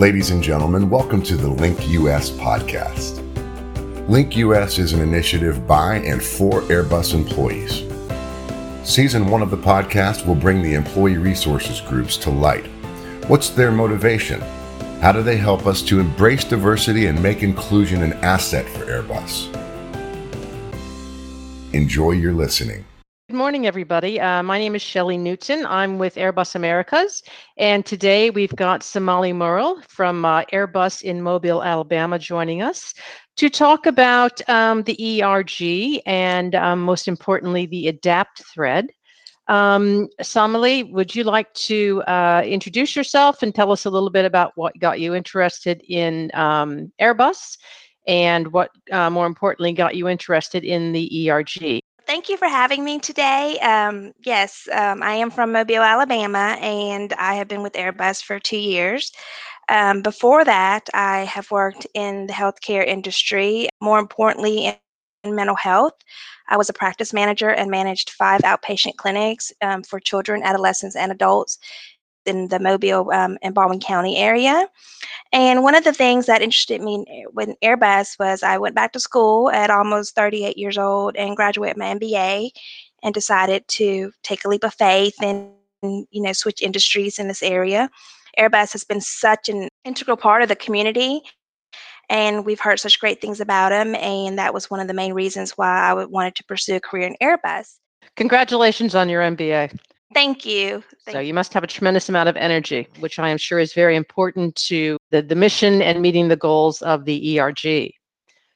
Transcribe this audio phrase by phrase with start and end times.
[0.00, 3.18] Ladies and gentlemen, welcome to the Link US podcast.
[4.08, 7.84] Link US is an initiative by and for Airbus employees.
[8.82, 12.64] Season one of the podcast will bring the employee resources groups to light.
[13.26, 14.40] What's their motivation?
[15.02, 19.54] How do they help us to embrace diversity and make inclusion an asset for Airbus?
[21.74, 22.86] Enjoy your listening.
[23.30, 24.20] Good morning, everybody.
[24.20, 25.64] Uh, my name is Shelley Newton.
[25.64, 27.22] I'm with Airbus Americas,
[27.56, 32.92] and today we've got Somali Murrell from uh, Airbus in Mobile, Alabama, joining us
[33.36, 38.88] to talk about um, the ERG and, um, most importantly, the ADAPT thread.
[39.46, 44.24] Um, Somali, would you like to uh, introduce yourself and tell us a little bit
[44.24, 47.58] about what got you interested in um, Airbus
[48.08, 51.80] and what, uh, more importantly, got you interested in the ERG?
[52.10, 53.56] Thank you for having me today.
[53.60, 58.40] Um, yes, um, I am from Mobile, Alabama, and I have been with Airbus for
[58.40, 59.12] two years.
[59.68, 64.76] Um, before that, I have worked in the healthcare industry, more importantly,
[65.22, 65.92] in, mental health.
[66.48, 71.12] I was a practice manager and managed five outpatient clinics um, for children, adolescents, and
[71.12, 71.58] adults
[72.26, 74.68] in the Mobile um, and Baldwin County area.
[75.32, 79.00] And one of the things that interested me with Airbus was I went back to
[79.00, 82.50] school at almost 38 years old and graduated my MBA
[83.02, 85.50] and decided to take a leap of faith and
[85.82, 87.90] you know switch industries in this area.
[88.38, 91.22] Airbus has been such an integral part of the community
[92.08, 95.14] and we've heard such great things about them and that was one of the main
[95.14, 97.76] reasons why I wanted to pursue a career in Airbus.
[98.16, 99.78] Congratulations on your MBA.
[100.12, 100.82] Thank you.
[101.04, 103.72] Thank so you must have a tremendous amount of energy, which I am sure is
[103.72, 107.92] very important to the, the mission and meeting the goals of the ERG.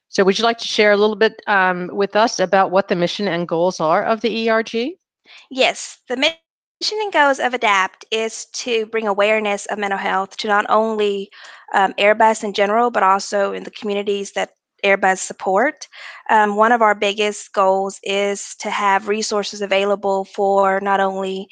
[0.09, 2.97] So would you like to share a little bit um, with us about what the
[2.97, 4.95] mission and goals are of the ERG?
[5.51, 6.39] Yes, the mission
[6.83, 11.31] and goals of ADAPT is to bring awareness of mental health to not only
[11.73, 14.51] um, Airbus in general, but also in the communities that
[14.85, 15.89] Airbus support.
[16.31, 21.49] Um, one of our biggest goals is to have resources available for not only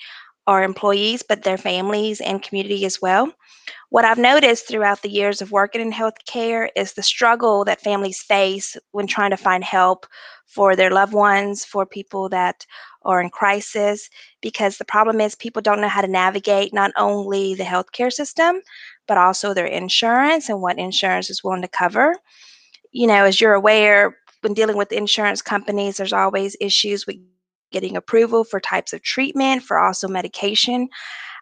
[0.47, 3.33] our employees, but their families and community as well.
[3.91, 8.23] What I've noticed throughout the years of working in healthcare is the struggle that families
[8.23, 10.07] face when trying to find help
[10.47, 12.67] for their loved ones, for people that
[13.03, 14.09] are in crisis,
[14.41, 18.61] because the problem is people don't know how to navigate not only the healthcare system,
[19.07, 22.17] but also their insurance and what insurance is willing to cover
[22.93, 27.17] you know, as you're aware, when dealing with insurance companies, there's always issues with
[27.71, 30.89] getting approval for types of treatment, for also medication.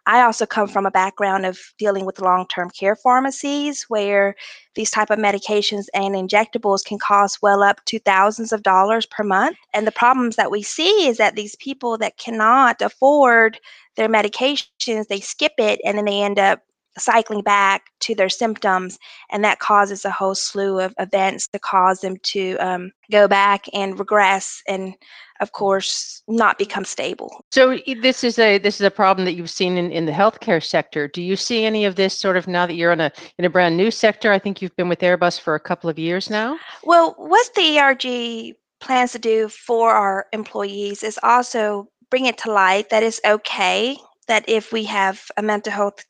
[0.07, 4.35] I also come from a background of dealing with long-term care pharmacies where
[4.73, 9.23] these type of medications and injectables can cost well up to thousands of dollars per
[9.23, 9.57] month.
[9.73, 13.59] And the problems that we see is that these people that cannot afford
[13.95, 16.61] their medications, they skip it and then they end up
[16.97, 18.97] cycling back to their symptoms,
[19.31, 23.65] and that causes a whole slew of events to cause them to um, go back
[23.73, 24.95] and regress, and
[25.39, 27.43] of course, not become stable.
[27.51, 30.63] So this is a this is a problem that you've seen in, in the healthcare
[30.63, 31.07] sector.
[31.07, 33.49] Do you see any of this sort of now that you're in a in a
[33.49, 34.31] brand new sector?
[34.31, 36.59] I think you've been with Airbus for a couple of years now.
[36.83, 42.51] Well, what the ERG plans to do for our employees is also bring it to
[42.51, 43.97] light that it's okay
[44.31, 46.05] that if we have a mental health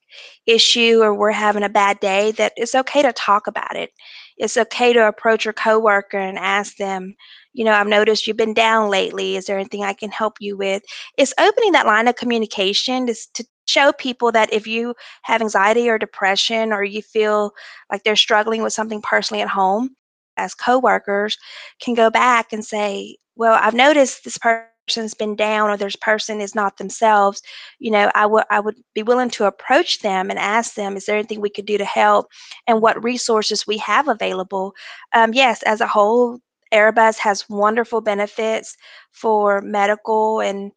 [0.45, 3.89] issue or we're having a bad day, that it's okay to talk about it.
[4.37, 7.15] It's okay to approach your coworker and ask them,
[7.53, 9.37] you know, I've noticed you've been down lately.
[9.37, 10.83] Is there anything I can help you with?
[11.17, 14.93] It's opening that line of communication to, to show people that if you
[15.23, 17.53] have anxiety or depression or you feel
[17.91, 19.95] like they're struggling with something personally at home,
[20.37, 21.39] as coworkers
[21.81, 25.95] can go back and say, well, I've noticed this person person's been down or this
[25.95, 27.41] person is not themselves,
[27.79, 31.05] you know, I would I would be willing to approach them and ask them, is
[31.05, 32.27] there anything we could do to help,
[32.67, 34.73] and what resources we have available.
[35.13, 36.39] Um, yes, as a whole,
[36.73, 38.75] Airbus has wonderful benefits
[39.11, 40.71] for medical and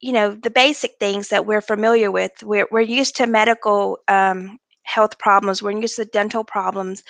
[0.00, 2.32] you know the basic things that we're familiar with.
[2.42, 5.62] We're we're used to medical um, health problems.
[5.62, 7.02] We're used to dental problems,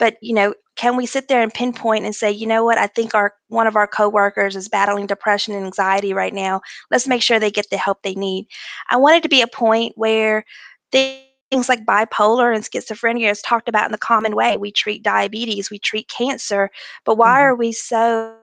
[0.00, 2.78] but you know can we sit there and pinpoint and say you know what?
[2.78, 6.62] I think our one of our coworkers is battling depression and anxiety right now.
[6.90, 8.46] Let's make sure they get the help they need.
[8.90, 10.44] I want it to be a point where
[10.90, 14.56] things like bipolar and schizophrenia is talked about in the common way.
[14.56, 16.70] We treat diabetes we treat cancer
[17.04, 17.42] but why mm-hmm.
[17.42, 18.36] are we so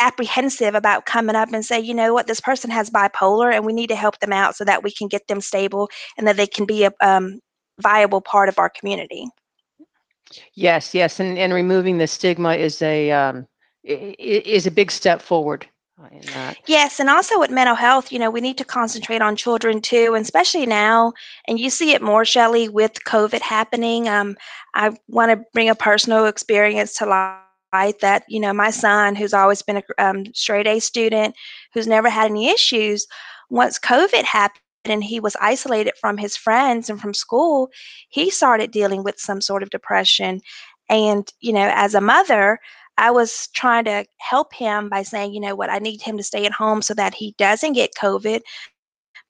[0.00, 3.72] apprehensive about coming up and say, you know what, this person has bipolar and we
[3.72, 5.88] need to help them out so that we can get them stable
[6.18, 7.40] and that they can be a um,
[7.80, 9.26] viable part of our community.
[10.54, 13.46] Yes, yes, and and removing the stigma is a um,
[13.84, 15.68] is a big step forward
[16.10, 16.56] in that.
[16.66, 20.14] Yes, and also with mental health, you know, we need to concentrate on children too,
[20.14, 21.12] and especially now.
[21.46, 24.08] And you see it more, Shelley, with COVID happening.
[24.08, 24.36] Um,
[24.74, 29.34] I want to bring a personal experience to light that you know my son, who's
[29.34, 31.34] always been a um, straight A student,
[31.72, 33.06] who's never had any issues,
[33.50, 37.70] once COVID happened and he was isolated from his friends and from school,
[38.08, 40.40] he started dealing with some sort of depression.
[40.88, 42.60] And you know, as a mother,
[42.96, 46.22] I was trying to help him by saying, you know what, I need him to
[46.22, 48.40] stay at home so that he doesn't get COVID.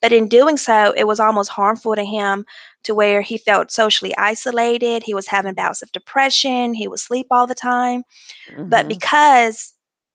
[0.02, 2.44] But in doing so, it was almost harmful to him
[2.82, 5.02] to where he felt socially isolated.
[5.02, 6.74] He was having bouts of depression.
[6.74, 8.02] He would sleep all the time.
[8.50, 8.68] Mm-hmm.
[8.68, 9.73] But because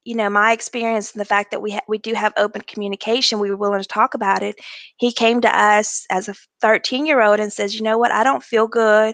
[0.10, 3.38] you know my experience and the fact that we ha- we do have open communication
[3.38, 4.56] we were willing to talk about it
[4.98, 8.12] he came to us as a 13 year old and says you know what?
[8.12, 9.14] I don't feel good.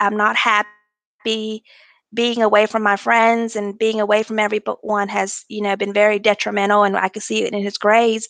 [0.00, 1.64] I'm not happy
[2.12, 6.18] being away from my friends and being away from everyone has you know been very
[6.18, 8.28] detrimental and i could see it in his grades.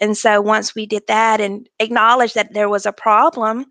[0.00, 3.66] And so once we did that and acknowledged that there was a problem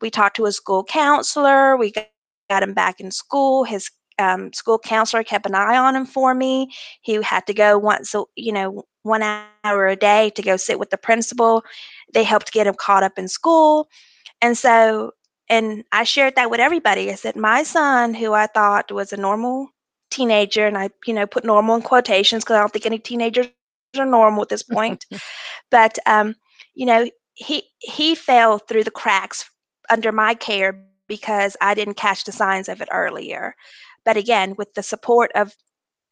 [0.00, 1.92] we talked to a school counselor we
[2.48, 3.90] got him back in school his
[4.22, 6.70] um, school counselor kept an eye on him for me
[7.02, 10.90] he had to go once you know one hour a day to go sit with
[10.90, 11.62] the principal
[12.14, 13.88] they helped get him caught up in school
[14.40, 15.12] and so
[15.52, 17.10] and I shared that with everybody.
[17.10, 19.68] I said, my son, who I thought was a normal
[20.10, 23.48] teenager, and I, you know, put normal in quotations because I don't think any teenagers
[23.98, 25.04] are normal at this point.
[25.70, 26.34] but um,
[26.74, 29.48] you know, he he fell through the cracks
[29.90, 33.54] under my care because I didn't catch the signs of it earlier.
[34.04, 35.54] But again, with the support of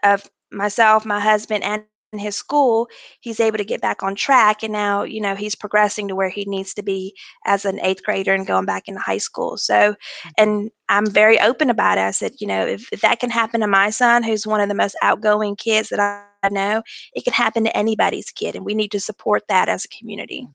[0.02, 1.84] of myself, my husband, and
[2.18, 2.88] his school,
[3.20, 4.62] he's able to get back on track.
[4.62, 7.14] And now, you know, he's progressing to where he needs to be
[7.46, 9.56] as an eighth grader and going back into high school.
[9.56, 10.28] So, mm-hmm.
[10.38, 12.02] and I'm very open about it.
[12.02, 14.68] I said, you know, if, if that can happen to my son, who's one of
[14.68, 16.00] the most outgoing kids that
[16.42, 16.82] I know,
[17.12, 18.56] it can happen to anybody's kid.
[18.56, 20.48] And we need to support that as a community.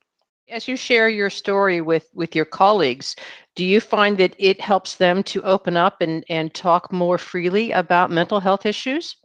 [0.49, 3.15] As you share your story with, with your colleagues,
[3.55, 7.71] do you find that it helps them to open up and, and talk more freely
[7.71, 9.15] about mental health issues?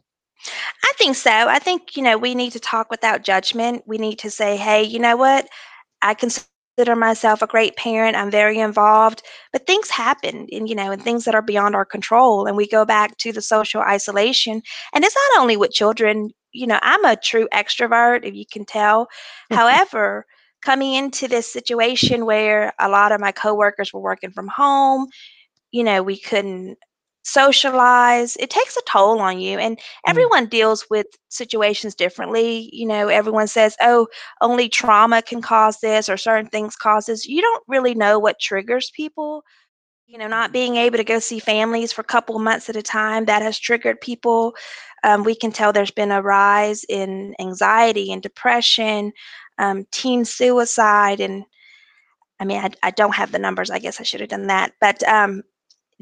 [0.83, 1.29] I think so.
[1.31, 3.83] I think, you know, we need to talk without judgment.
[3.85, 5.47] We need to say, hey, you know what?
[6.01, 8.15] I consider myself a great parent.
[8.15, 9.21] I'm very involved,
[9.53, 12.47] but things happen and, you know, and things that are beyond our control.
[12.47, 14.63] And we go back to the social isolation.
[14.93, 18.65] And it's not only with children, you know, I'm a true extrovert, if you can
[18.65, 19.07] tell.
[19.51, 20.25] However,
[20.61, 25.07] coming into this situation where a lot of my coworkers were working from home,
[25.71, 26.77] you know, we couldn't
[27.23, 29.81] socialize it takes a toll on you and mm.
[30.07, 34.07] everyone deals with situations differently you know everyone says oh
[34.41, 38.91] only trauma can cause this or certain things causes you don't really know what triggers
[38.95, 39.43] people
[40.07, 42.81] you know not being able to go see families for a couple months at a
[42.81, 44.55] time that has triggered people
[45.03, 49.11] um, we can tell there's been a rise in anxiety and depression
[49.61, 51.45] um, teen suicide and
[52.39, 53.69] I mean, I, I, don't have the numbers.
[53.69, 54.73] I guess I should have done that.
[54.81, 55.43] But um,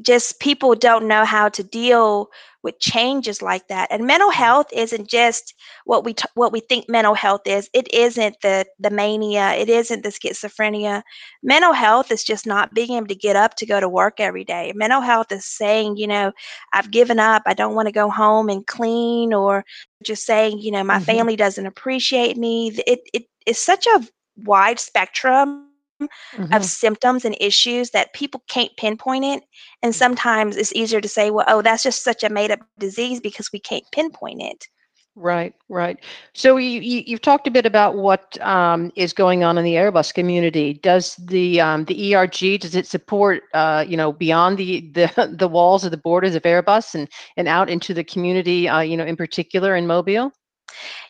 [0.02, 2.30] just people don't know how to deal
[2.62, 4.44] with changes like that and mental mm-hmm.
[4.44, 5.54] health isn't just
[5.86, 9.70] what we t- what we think mental health is it isn't the the mania it
[9.70, 11.02] isn't the schizophrenia
[11.42, 14.44] mental health is just not being able to get up to go to work every
[14.44, 16.34] day mental health is saying you know
[16.74, 19.64] i've given up i don't want to go home and clean or
[20.04, 21.06] just saying you know my mm-hmm.
[21.06, 24.08] family doesn't appreciate me it, it it's such a
[24.46, 25.70] wide spectrum
[26.02, 26.54] mm-hmm.
[26.54, 29.44] of symptoms and issues that people can't pinpoint it.
[29.82, 29.98] And mm-hmm.
[29.98, 33.52] sometimes it's easier to say, well, oh, that's just such a made up disease because
[33.52, 34.68] we can't pinpoint it.
[35.16, 36.00] Right, right.
[36.34, 39.74] So you, you have talked a bit about what um, is going on in the
[39.74, 40.76] Airbus community.
[40.76, 45.50] Does the um, the ERG does it support uh, you know beyond the, the the
[45.50, 49.04] walls of the borders of Airbus and and out into the community uh, you know
[49.04, 50.32] in particular in Mobile?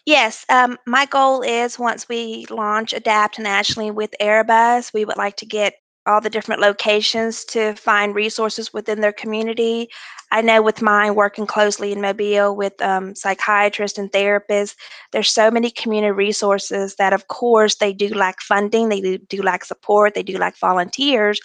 [0.06, 5.36] Yes, um, my goal is once we launch Adapt nationally with Airbus, we would like
[5.38, 5.74] to get
[6.06, 9.88] all the different locations to find resources within their community.
[10.32, 14.76] I know with mine working closely in Mobile with um, psychiatrists and therapists,
[15.12, 19.42] there's so many community resources that, of course, they do lack funding, they do, do
[19.44, 21.40] lack support, they do lack volunteers.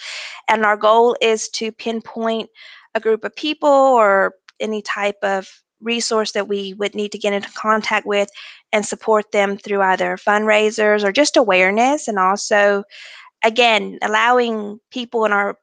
[0.49, 2.49] And our goal is to pinpoint
[2.95, 7.33] a group of people or any type of resource that we would need to get
[7.33, 8.29] into contact with
[8.73, 12.09] and support them through either fundraisers or just awareness.
[12.09, 12.85] And also
[13.45, 15.57] again allowing people in our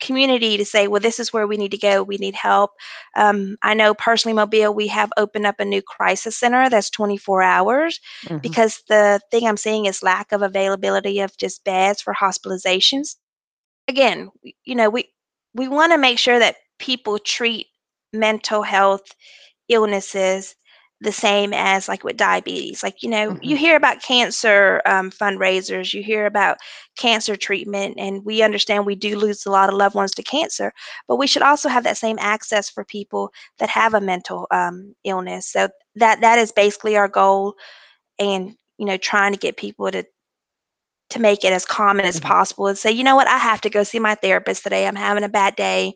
[0.00, 2.02] community to say well this is where we need to go.
[2.02, 2.72] We need help.
[3.16, 7.42] Um, i know personally mobile we have opened up a new crisis center that's 24
[7.42, 8.38] hours mm-hmm.
[8.38, 13.16] because the thing i'm seeing is lack of availability of just beds for hospitalizations.
[13.88, 14.30] Again
[14.64, 15.08] you know we
[15.54, 17.66] we want to make sure that people treat
[18.12, 19.14] mental health
[19.68, 20.54] illnesses
[21.00, 22.82] the same as like with diabetes.
[22.82, 23.44] Like, you know, mm-hmm.
[23.44, 26.58] you hear about cancer um, fundraisers, you hear about
[26.96, 30.72] cancer treatment, and we understand we do lose a lot of loved ones to cancer,
[31.06, 34.94] but we should also have that same access for people that have a mental um,
[35.04, 35.48] illness.
[35.48, 37.54] So that that is basically our goal,
[38.18, 40.04] and you know, trying to get people to
[41.10, 42.28] to make it as common as mm-hmm.
[42.28, 44.86] possible and say, you know what, I have to go see my therapist today.
[44.86, 45.94] I'm having a bad day.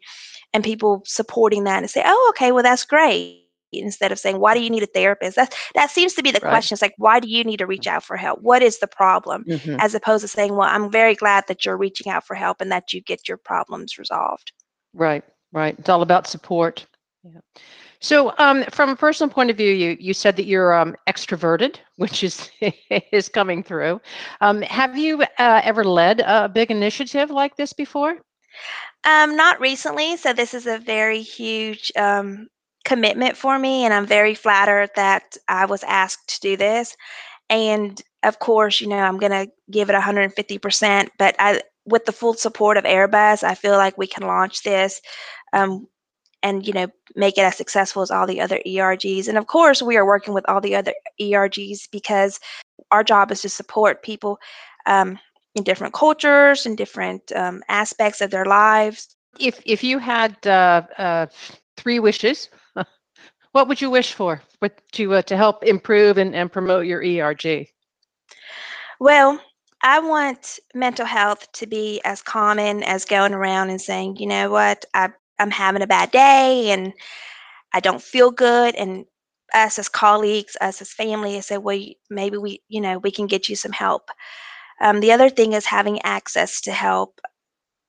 [0.55, 3.42] And people supporting that and say, oh, okay, well, that's great
[3.81, 5.37] instead of saying why do you need a therapist?
[5.37, 6.51] That that seems to be the right.
[6.51, 6.75] question.
[6.75, 8.41] It's like why do you need to reach out for help?
[8.43, 9.45] What is the problem?
[9.49, 9.77] Mm-hmm.
[9.81, 12.71] as opposed to saying well i'm very glad that you're reaching out for help and
[12.71, 14.53] that you get your problems resolved.
[14.95, 15.79] Right right.
[15.79, 16.87] It's all about support.
[17.25, 17.41] Yeah.
[18.01, 21.77] So um, from a personal point of view you you said that you're um, extroverted
[21.97, 22.51] which is
[23.13, 24.01] is coming through.
[24.41, 28.19] Um, have you uh, ever led a big initiative like this before?
[29.05, 30.17] Um, not recently.
[30.17, 32.49] So this is a very huge um,
[32.85, 36.97] commitment for me, and I'm very flattered that I was asked to do this.
[37.51, 42.13] And of course, you know, I'm going to give it 150%, but I, with the
[42.13, 45.01] full support of Airbus, I feel like we can launch this
[45.53, 45.87] um,
[46.43, 49.29] and, you know, make it as successful as all the other ERGs.
[49.29, 52.41] And of course, we are working with all the other ERGs because
[52.91, 54.39] our job is to support people
[54.87, 55.19] um,
[55.55, 59.15] in different cultures and different um, aspects of their lives.
[59.39, 61.27] If, if you had uh, uh,
[61.77, 62.49] three wishes
[63.53, 64.43] what would you wish for,
[64.93, 67.69] to uh, to help improve and, and promote your ERG?
[69.01, 69.41] Well,
[69.83, 74.51] I want mental health to be as common as going around and saying, you know
[74.51, 76.93] what, I, I'm having a bad day and
[77.73, 78.75] I don't feel good.
[78.77, 79.05] And
[79.55, 83.27] us as colleagues, us as family, I say, well, maybe we, you know, we can
[83.27, 84.09] get you some help.
[84.81, 87.21] Um, the other thing is having access to help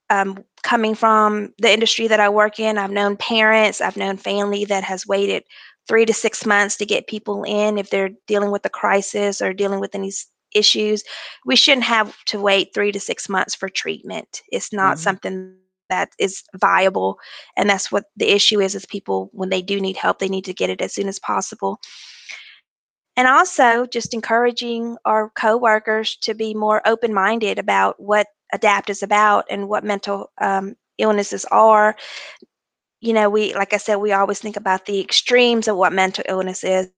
[0.09, 4.65] um, coming from the industry that I work in, I've known parents, I've known family
[4.65, 5.43] that has waited
[5.87, 9.53] three to six months to get people in if they're dealing with a crisis or
[9.53, 10.11] dealing with any
[10.53, 11.03] issues.
[11.45, 14.41] We shouldn't have to wait three to six months for treatment.
[14.51, 15.03] It's not mm-hmm.
[15.03, 15.55] something
[15.89, 17.19] that is viable,
[17.57, 18.75] and that's what the issue is.
[18.75, 21.19] Is people when they do need help, they need to get it as soon as
[21.19, 21.79] possible.
[23.15, 29.45] And also, just encouraging our coworkers to be more open-minded about what adapt is about
[29.49, 31.95] and what mental um, illnesses are.
[33.01, 36.23] You know we like i said we always think about the extremes of what mental
[36.29, 36.89] illness is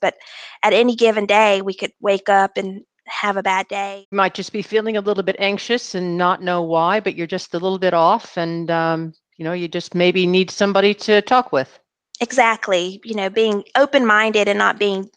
[0.00, 0.14] but
[0.62, 4.06] at any given day we could wake up and have a bad day.
[4.10, 7.26] You might just be feeling a little bit anxious and not know why but you're
[7.26, 11.22] just a little bit off and um, you know you just maybe need somebody to
[11.22, 11.78] talk with.
[12.20, 13.00] Exactly.
[13.04, 15.08] You know being open minded and not being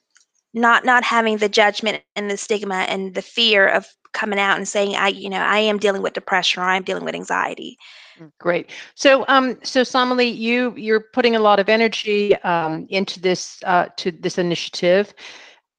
[0.53, 4.67] not not having the judgment and the stigma and the fear of coming out and
[4.67, 7.77] saying i you know i am dealing with depression or i'm dealing with anxiety.
[8.19, 8.71] Mm, great.
[8.95, 13.85] So um so somali you you're putting a lot of energy um, into this uh,
[13.97, 15.13] to this initiative.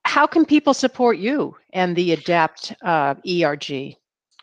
[0.05, 3.15] How can people support you and the adapt uh,
[3.45, 3.67] erg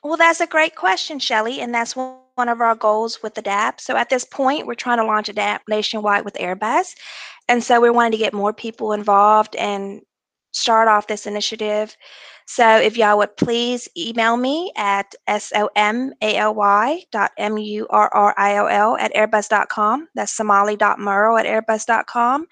[0.03, 3.81] well that's a great question shelley and that's one one of our goals with adapt.
[3.81, 6.95] So at this point we're trying to launch adapt nationwide with airbus
[7.47, 10.01] and so we wanted to get more people involved and
[10.55, 11.95] start off this initiative
[12.47, 16.17] so if y'all would please email me at m-u-r-r-i-o-l
[18.97, 20.07] at airbus.com.
[20.13, 22.45] That's somali.murrell at airbus.com.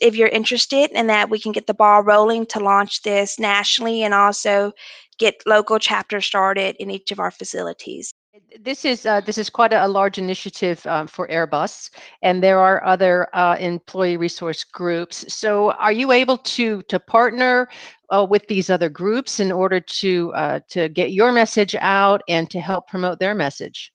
[0.00, 4.02] If you're interested in that, we can get the ball rolling to launch this nationally
[4.02, 4.72] and also
[5.18, 8.14] get local chapters started in each of our facilities.
[8.58, 11.90] This is uh, this is quite a, a large initiative um, for Airbus,
[12.22, 15.26] and there are other uh, employee resource groups.
[15.28, 17.68] So, are you able to to partner
[18.08, 22.48] uh, with these other groups in order to uh, to get your message out and
[22.50, 23.92] to help promote their message?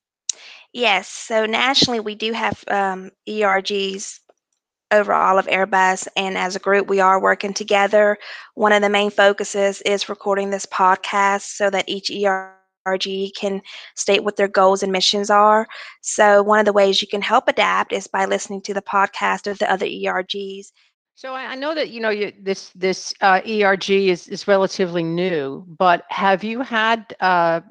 [0.72, 1.08] Yes.
[1.08, 4.20] So nationally, we do have um, ERGs
[4.92, 8.18] over all of Airbus, and as a group, we are working together.
[8.54, 12.57] One of the main focuses is recording this podcast so that each ERG
[12.88, 13.62] RG can
[13.96, 15.68] state what their goals and missions are.
[16.02, 19.50] So, one of the ways you can help adapt is by listening to the podcast
[19.50, 20.72] of the other ERGs.
[21.18, 25.66] So I know that you know you, this this uh, ERG is is relatively new,
[25.68, 27.62] but have you had uh,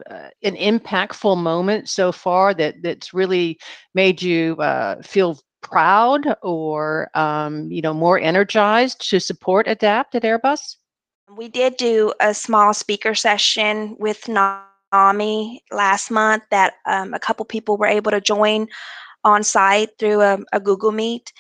[0.43, 3.57] an impactful moment so far that that's really
[3.95, 10.25] made you uh, feel proud or um, you know more energized to support Adapt at
[10.25, 10.79] Airbus?
[11.33, 14.27] We did do a small speaker session with
[14.97, 18.69] NAMI last month that um, a couple people were able to join
[19.25, 21.33] on site through a, a Google Meet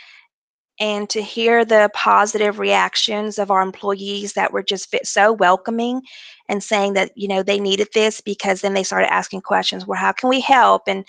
[0.79, 6.03] and to hear the positive reactions of our employees that were just so welcoming
[6.49, 9.99] and saying that you know they needed this because then they started asking questions well
[9.99, 11.07] how can we help and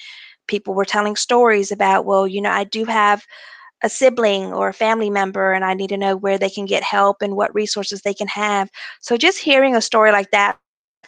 [0.48, 3.26] people were telling stories about well you know i do have
[3.84, 6.84] a sibling or a family member and I need to know where they can get
[6.84, 8.70] help and what resources they can have.
[9.02, 10.58] So just hearing a story like that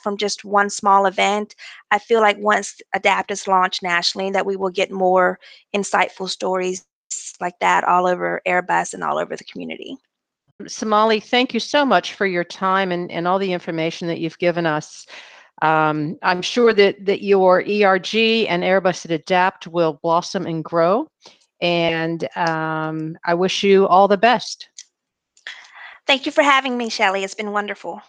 [0.02, 1.56] from just one small event,
[1.92, 5.40] I feel like once ADAPT is launched nationally, that we will get more
[5.76, 6.86] insightful stories
[7.40, 9.98] like that all over Airbus and all over the community.
[10.68, 14.38] Somali, thank you so much for your time and, and all the information that you've
[14.40, 15.06] given us.
[15.62, 18.16] Um, I'm sure that, that your ERG
[18.48, 21.08] and Airbus at Adapt will blossom and grow.
[21.62, 24.70] And um, I wish you all the best.
[26.08, 27.24] Thank you for having me, Shelley.
[27.24, 28.02] It's been wonderful.